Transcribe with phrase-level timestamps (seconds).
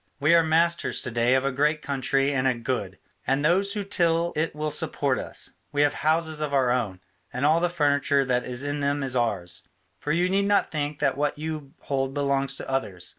[0.19, 3.83] We are masters to day of a great country and a good; and those who
[3.83, 8.25] till it will support us; we have houses of our own, and all the furniture
[8.25, 9.61] that is in them is ours.
[9.99, 13.09] For you need not think that what you hold belongs to others.